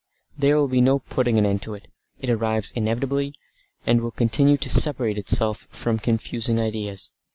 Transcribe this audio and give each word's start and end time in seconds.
There 0.35 0.57
will 0.57 0.67
be 0.67 0.81
no 0.81 0.97
putting 0.97 1.37
an 1.37 1.45
end 1.45 1.61
to 1.61 1.75
it. 1.75 1.87
It 2.17 2.31
arrives 2.31 2.71
inevitably, 2.71 3.35
and 3.85 3.99
it 3.99 4.01
will 4.01 4.09
continue 4.09 4.57
to 4.57 4.67
separate 4.67 5.19
itself 5.19 5.67
out 5.69 5.75
from 5.77 5.99
confusing 5.99 6.59
ideas. 6.59 7.13